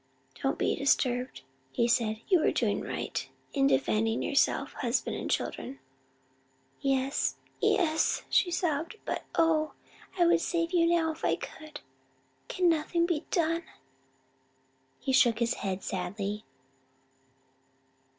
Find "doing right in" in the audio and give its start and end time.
2.51-3.67